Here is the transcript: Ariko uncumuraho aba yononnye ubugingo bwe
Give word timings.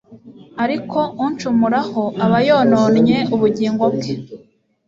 Ariko 0.63 0.99
uncumuraho 1.25 2.03
aba 2.25 2.39
yononnye 2.47 3.17
ubugingo 3.35 3.85
bwe 3.95 4.13